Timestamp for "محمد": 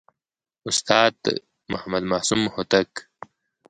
1.71-2.03